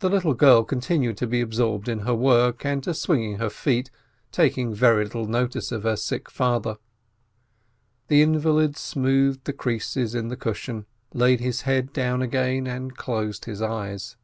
[0.00, 3.88] The little girl continued to be absorbed in her work and to swing her feet,
[4.32, 6.78] taking very little notice of her sick father.
[8.08, 13.44] The invalid smoothed the creases in the cushion, laid his head down again, and closed
[13.44, 14.16] his eyes.